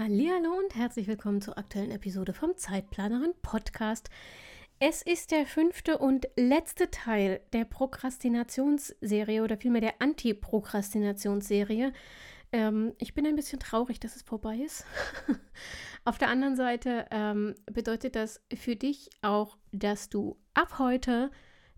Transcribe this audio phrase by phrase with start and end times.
[0.00, 4.10] Hallo und herzlich willkommen zur aktuellen Episode vom Zeitplanerin Podcast.
[4.78, 11.92] Es ist der fünfte und letzte Teil der Prokrastinationsserie oder vielmehr der Anti-Prokrastinationsserie.
[12.52, 14.86] Ähm, ich bin ein bisschen traurig, dass es vorbei ist.
[16.04, 21.32] Auf der anderen Seite ähm, bedeutet das für dich auch, dass du ab heute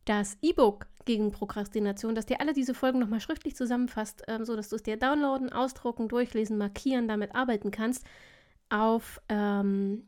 [0.05, 4.77] das E-Book gegen Prokrastination, dass dir alle diese Folgen nochmal schriftlich zusammenfasst, ähm, sodass du
[4.77, 8.05] es dir downloaden, ausdrucken, durchlesen, markieren, damit arbeiten kannst,
[8.69, 10.07] auf ähm,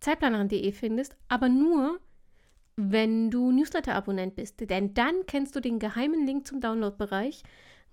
[0.00, 1.98] zeitplanerin.de findest, aber nur,
[2.76, 4.68] wenn du Newsletter-Abonnent bist.
[4.68, 7.42] Denn dann kennst du den geheimen Link zum Download-Bereich,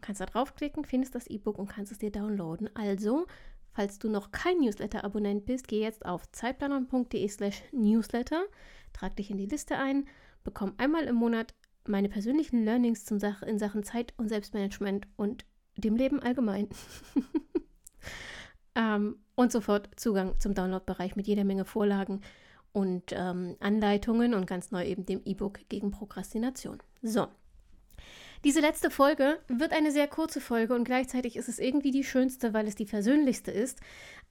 [0.01, 2.69] kannst da draufklicken, findest das E-Book und kannst es dir downloaden.
[2.75, 3.25] Also,
[3.71, 8.43] falls du noch kein Newsletter-Abonnent bist, geh jetzt auf zeitplanerin.de slash newsletter,
[8.91, 10.05] trag dich in die Liste ein,
[10.43, 11.53] bekomm einmal im Monat
[11.87, 15.45] meine persönlichen Learnings zum Sach in Sachen Zeit und Selbstmanagement und
[15.75, 16.69] dem Leben allgemein.
[18.75, 22.21] ähm, und sofort Zugang zum Download-Bereich mit jeder Menge Vorlagen
[22.71, 26.79] und ähm, Anleitungen und ganz neu eben dem E-Book gegen Prokrastination.
[27.01, 27.27] So.
[28.43, 32.53] Diese letzte Folge wird eine sehr kurze Folge und gleichzeitig ist es irgendwie die schönste,
[32.53, 33.79] weil es die versöhnlichste ist.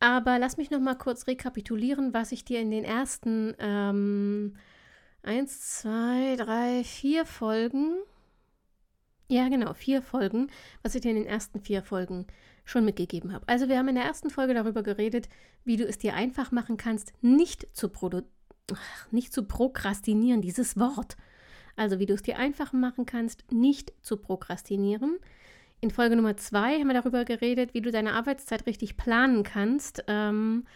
[0.01, 4.55] Aber lass mich noch mal kurz rekapitulieren, was ich dir in den ersten ähm,
[5.23, 7.97] eins, zwei, drei, vier Folgen.
[9.29, 10.51] Ja, genau, vier Folgen,
[10.83, 12.27] was ich dir in den ersten vier Folgen
[12.65, 13.49] schon mitgegeben habe.
[13.49, 15.29] Also wir haben in der ersten Folge darüber geredet,
[15.65, 17.91] wie du es dir einfach machen kannst, nicht zu,
[18.73, 21.17] Ach, nicht zu prokrastinieren, dieses Wort.
[21.77, 25.19] Also wie du es dir einfach machen kannst, nicht zu prokrastinieren.
[25.81, 30.05] In Folge Nummer zwei haben wir darüber geredet, wie du deine Arbeitszeit richtig planen kannst,
[30.07, 30.67] ähm,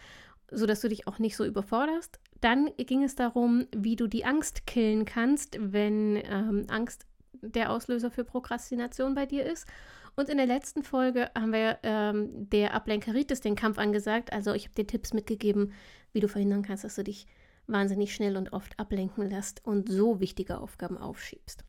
[0.51, 2.19] sodass du dich auch nicht so überforderst.
[2.41, 7.05] Dann ging es darum, wie du die Angst killen kannst, wenn ähm, Angst
[7.41, 9.67] der Auslöser für Prokrastination bei dir ist.
[10.15, 14.33] Und in der letzten Folge haben wir ähm, der Ablenkeritis den Kampf angesagt.
[14.33, 15.73] Also ich habe dir Tipps mitgegeben,
[16.11, 17.27] wie du verhindern kannst, dass du dich
[17.67, 21.63] wahnsinnig schnell und oft ablenken lässt und so wichtige Aufgaben aufschiebst.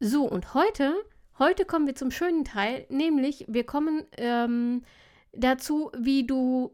[0.00, 0.94] So, und heute,
[1.38, 4.82] heute kommen wir zum schönen Teil, nämlich wir kommen ähm,
[5.32, 6.72] dazu, wie du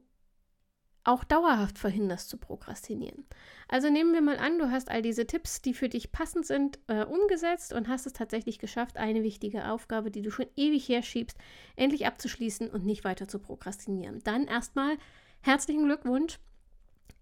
[1.05, 3.25] auch dauerhaft verhinderst zu prokrastinieren.
[3.69, 6.79] Also nehmen wir mal an, du hast all diese Tipps, die für dich passend sind,
[6.87, 11.37] äh, umgesetzt und hast es tatsächlich geschafft, eine wichtige Aufgabe, die du schon ewig herschiebst,
[11.77, 14.23] endlich abzuschließen und nicht weiter zu prokrastinieren.
[14.25, 14.97] Dann erstmal
[15.43, 16.39] herzlichen Glückwunsch.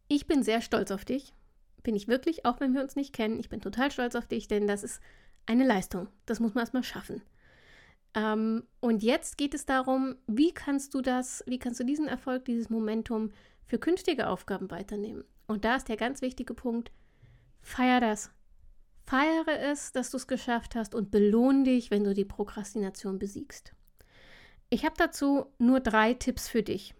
[0.09, 1.35] Ich bin sehr stolz auf dich.
[1.83, 3.41] Bin ich wirklich, auch wenn wir uns nicht kennen.
[3.41, 5.01] Ich bin total stolz auf dich, denn das ist
[5.47, 6.09] eine Leistung.
[6.27, 7.23] Das muss man erstmal schaffen.
[8.15, 12.45] Ähm, und jetzt geht es darum, wie kannst du das, wie kannst du diesen Erfolg,
[12.45, 13.33] dieses Momentum
[13.73, 15.25] für künftige Aufgaben weiternehmen.
[15.47, 16.93] Und da ist der ganz wichtige Punkt,
[17.63, 18.31] feier das.
[19.07, 23.73] Feiere es, dass du es geschafft hast und belohne dich, wenn du die Prokrastination besiegst.
[24.69, 26.95] Ich habe dazu nur drei Tipps für dich.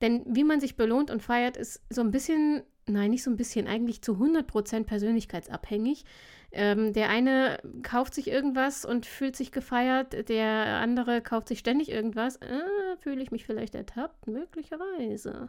[0.00, 3.36] Denn wie man sich belohnt und feiert, ist so ein bisschen, nein, nicht so ein
[3.36, 6.04] bisschen, eigentlich zu 100% persönlichkeitsabhängig.
[6.52, 11.90] Ähm, der eine kauft sich irgendwas und fühlt sich gefeiert, der andere kauft sich ständig
[11.90, 12.36] irgendwas.
[12.36, 14.28] Äh, fühle ich mich vielleicht ertappt?
[14.28, 15.48] Möglicherweise.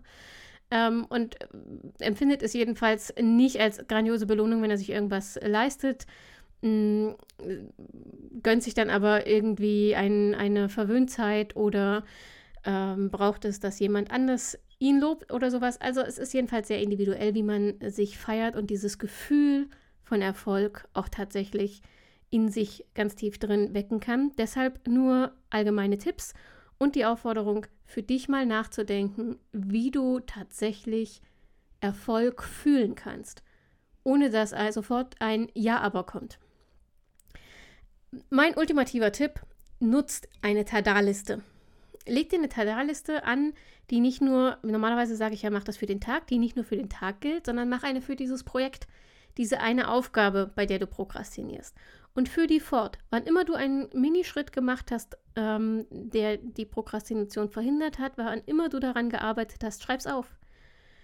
[0.74, 1.48] Ähm, und äh,
[2.00, 6.08] empfindet es jedenfalls nicht als grandiose Belohnung, wenn er sich irgendwas leistet.
[6.62, 7.10] Mm,
[8.42, 12.04] gönnt sich dann aber irgendwie ein, eine Verwöhnzeit oder
[12.66, 15.80] ähm, braucht es, dass jemand anders ihn lobt oder sowas.
[15.80, 19.68] Also es ist jedenfalls sehr individuell, wie man sich feiert und dieses Gefühl
[20.02, 21.84] von Erfolg auch tatsächlich
[22.32, 24.32] in sich ganz tief drin wecken kann.
[24.40, 26.34] Deshalb nur allgemeine Tipps
[26.84, 31.22] und die Aufforderung für dich mal nachzudenken, wie du tatsächlich
[31.80, 33.42] Erfolg fühlen kannst,
[34.04, 36.40] ohne dass sofort ein Ja aber kommt.
[38.30, 39.42] Mein ultimativer Tipp,
[39.80, 41.42] nutzt eine Tada-Liste.
[42.06, 43.54] Leg dir eine Tada-Liste an,
[43.90, 46.66] die nicht nur, normalerweise sage ich ja, mach das für den Tag, die nicht nur
[46.66, 48.88] für den Tag gilt, sondern mach eine für dieses Projekt,
[49.38, 51.76] diese eine Aufgabe, bei der du prokrastinierst
[52.16, 53.00] und führ die fort.
[53.10, 58.70] Wann immer du einen Minischritt gemacht hast, ähm, der die Prokrastination verhindert hat, wann immer
[58.70, 60.28] du daran gearbeitet hast, schreib's auf.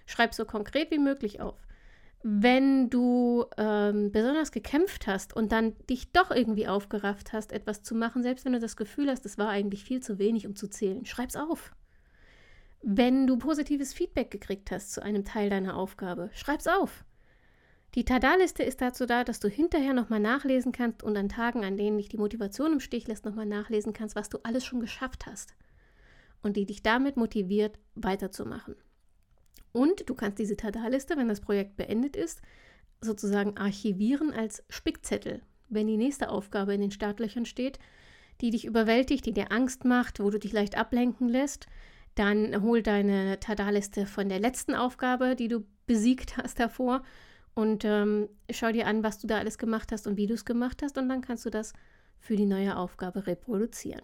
[0.06, 1.56] Schreib so konkret wie möglich auf.
[2.21, 7.95] Wenn du ähm, besonders gekämpft hast und dann dich doch irgendwie aufgerafft hast, etwas zu
[7.95, 10.67] machen, selbst wenn du das Gefühl hast, es war eigentlich viel zu wenig, um zu
[10.67, 11.71] zählen, schreib's auf.
[12.81, 17.06] Wenn du positives Feedback gekriegt hast zu einem Teil deiner Aufgabe, schreib's auf.
[17.95, 21.75] Die Tada-Liste ist dazu da, dass du hinterher nochmal nachlesen kannst und an Tagen, an
[21.75, 25.25] denen dich die Motivation im Stich lässt, nochmal nachlesen kannst, was du alles schon geschafft
[25.25, 25.56] hast.
[26.44, 28.75] Und die dich damit motiviert, weiterzumachen.
[29.71, 32.41] Und du kannst diese Tada-Liste, wenn das Projekt beendet ist,
[33.01, 35.42] sozusagen archivieren als Spickzettel.
[35.68, 37.80] Wenn die nächste Aufgabe in den Startlöchern steht,
[38.42, 41.68] die dich überwältigt, die dir Angst macht, wo du dich leicht ablenken lässt,
[42.15, 47.03] dann hol deine Tada-Liste von der letzten Aufgabe, die du besiegt hast, hervor
[47.54, 50.46] und ähm, schau dir an, was du da alles gemacht hast und wie du es
[50.46, 51.74] gemacht hast und dann kannst du das
[52.19, 54.01] für die neue Aufgabe reproduzieren.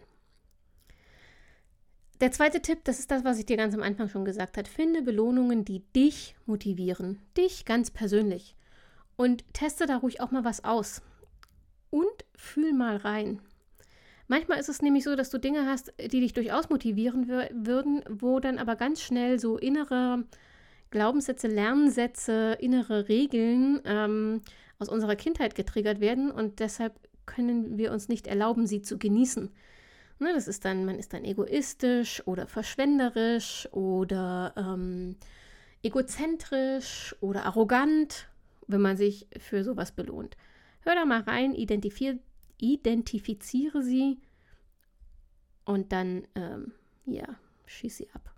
[2.22, 4.70] Der zweite Tipp, das ist das, was ich dir ganz am Anfang schon gesagt habe.
[4.70, 8.56] Finde Belohnungen, die dich motivieren, dich ganz persönlich.
[9.18, 11.02] Und teste da ruhig auch mal was aus.
[11.90, 13.42] Und fühl mal rein.
[14.28, 18.40] Manchmal ist es nämlich so, dass du Dinge hast, die dich durchaus motivieren würden, wo
[18.40, 20.24] dann aber ganz schnell so innere
[20.96, 24.42] Glaubenssätze, Lernsätze, innere Regeln ähm,
[24.80, 26.94] aus unserer Kindheit getriggert werden und deshalb
[27.26, 29.52] können wir uns nicht erlauben, sie zu genießen.
[30.20, 35.18] Ne, das ist dann, man ist dann egoistisch oder verschwenderisch oder ähm,
[35.84, 38.30] egozentrisch oder arrogant,
[38.68, 40.38] wenn man sich für sowas belohnt.
[40.80, 41.54] Hör da mal rein,
[42.58, 44.22] identifiziere sie
[45.66, 46.72] und dann, ähm,
[47.06, 48.35] ja, schieß sie ab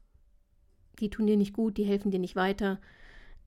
[0.99, 2.79] die tun dir nicht gut, die helfen dir nicht weiter.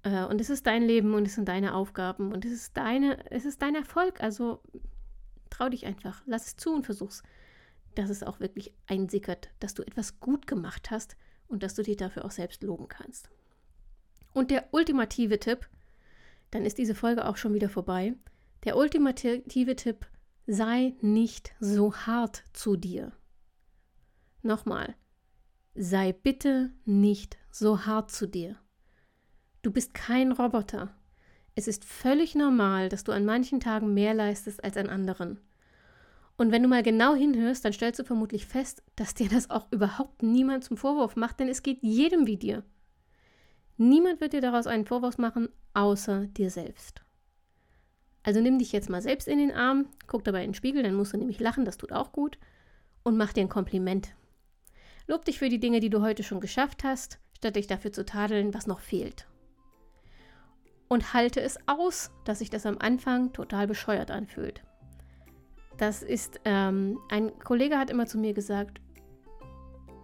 [0.02, 3.30] Äh, und es ist dein Leben und es sind deine Aufgaben und es ist deine,
[3.30, 4.22] es ist dein Erfolg.
[4.22, 4.62] Also
[5.50, 7.22] trau dich einfach, lass es zu und versuch's,
[7.94, 11.16] dass es auch wirklich einsickert, dass du etwas gut gemacht hast
[11.48, 13.30] und dass du dich dafür auch selbst loben kannst.
[14.32, 15.68] Und der ultimative Tipp,
[16.50, 18.14] dann ist diese Folge auch schon wieder vorbei.
[18.64, 20.06] Der ultimative Tipp,
[20.46, 23.12] sei nicht so hart zu dir.
[24.42, 24.94] Nochmal,
[25.74, 28.56] sei bitte nicht so hart zu dir.
[29.62, 30.94] Du bist kein Roboter.
[31.54, 35.40] Es ist völlig normal, dass du an manchen Tagen mehr leistest als an anderen.
[36.36, 39.70] Und wenn du mal genau hinhörst, dann stellst du vermutlich fest, dass dir das auch
[39.70, 42.64] überhaupt niemand zum Vorwurf macht, denn es geht jedem wie dir.
[43.76, 47.02] Niemand wird dir daraus einen Vorwurf machen, außer dir selbst.
[48.22, 50.94] Also nimm dich jetzt mal selbst in den Arm, guck dabei in den Spiegel, dann
[50.94, 52.38] musst du nämlich lachen, das tut auch gut,
[53.02, 54.14] und mach dir ein Kompliment.
[55.06, 58.04] Lob dich für die Dinge, die du heute schon geschafft hast, statt dich dafür zu
[58.04, 59.26] tadeln, was noch fehlt.
[60.88, 64.62] Und halte es aus, dass sich das am Anfang total bescheuert anfühlt.
[65.78, 68.82] Das ist, ähm, ein Kollege hat immer zu mir gesagt,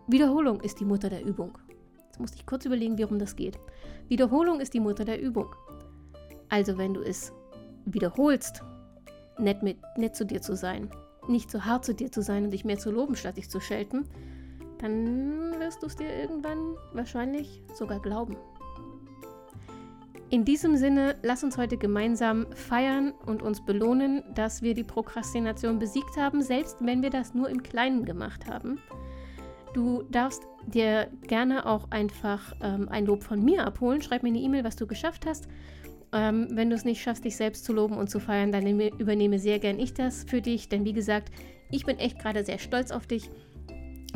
[0.07, 1.59] Wiederholung ist die Mutter der Übung.
[2.07, 3.59] Jetzt musste ich kurz überlegen, warum das geht.
[4.09, 5.55] Wiederholung ist die Mutter der Übung.
[6.49, 7.35] Also wenn du es
[7.85, 8.63] wiederholst,
[9.37, 10.89] nett, mit, nett zu dir zu sein,
[11.29, 13.61] nicht so hart zu dir zu sein und dich mehr zu loben, statt dich zu
[13.61, 14.09] schelten,
[14.79, 18.37] dann wirst du es dir irgendwann wahrscheinlich sogar glauben.
[20.29, 25.79] In diesem Sinne, lass uns heute gemeinsam feiern und uns belohnen, dass wir die Prokrastination
[25.79, 28.81] besiegt haben, selbst wenn wir das nur im Kleinen gemacht haben.
[29.73, 34.03] Du darfst dir gerne auch einfach ähm, ein Lob von mir abholen.
[34.03, 35.47] Schreib mir eine E-Mail, was du geschafft hast.
[36.13, 39.39] Ähm, wenn du es nicht schaffst, dich selbst zu loben und zu feiern, dann übernehme
[39.39, 40.69] sehr gern ich das für dich.
[40.69, 41.31] Denn wie gesagt,
[41.71, 43.31] ich bin echt gerade sehr stolz auf dich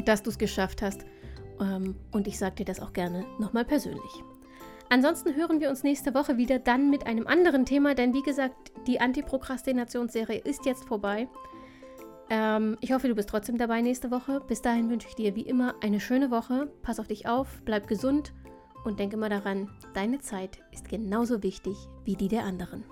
[0.05, 1.05] dass du es geschafft hast.
[1.61, 4.25] Ähm, und ich sage dir das auch gerne nochmal persönlich.
[4.89, 8.73] Ansonsten hören wir uns nächste Woche wieder dann mit einem anderen Thema, denn wie gesagt,
[8.89, 11.29] die Antiprokrastinationsserie ist jetzt vorbei.
[12.29, 14.41] Ähm, ich hoffe, du bist trotzdem dabei nächste Woche.
[14.49, 16.73] Bis dahin wünsche ich dir wie immer eine schöne Woche.
[16.83, 18.33] Pass auf dich auf, bleib gesund
[18.85, 22.85] und denke mal daran, deine Zeit ist genauso wichtig wie die der anderen.